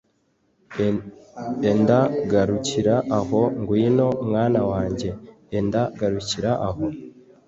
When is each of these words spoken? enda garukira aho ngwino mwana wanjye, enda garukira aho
enda 1.69 1.99
garukira 2.31 2.95
aho 3.17 3.41
ngwino 3.59 4.07
mwana 4.27 4.61
wanjye, 4.71 5.09
enda 5.57 5.81
garukira 5.99 6.51
aho 6.67 6.85